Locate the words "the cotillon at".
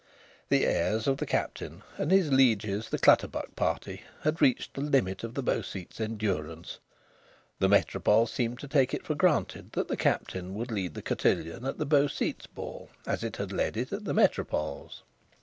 10.95-11.77